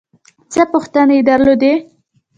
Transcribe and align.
څه 0.51 0.61
پوښتنې 0.71 1.15
یې 1.19 1.23
درلودې. 1.29 1.73